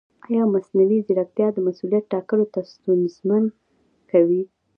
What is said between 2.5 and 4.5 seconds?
نه ستونزمن کوي؟